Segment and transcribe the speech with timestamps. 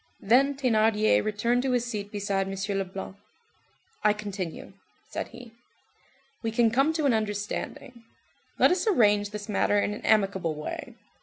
[0.19, 2.55] Then Thénardier returned to his seat beside M.
[2.75, 3.17] Leblanc.
[4.03, 4.73] "I continue,"
[5.11, 5.53] said he.
[6.41, 8.03] "We can come to an understanding.
[8.57, 10.95] Let us arrange this matter in an amicable way.